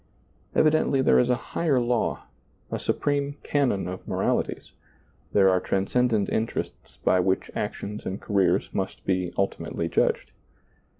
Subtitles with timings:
[0.55, 2.23] Evidently there is a higher law,
[2.71, 4.71] a supreme canon of moralities;
[5.31, 10.31] there are transcendent interests by which actions and careers must be ultimately judged.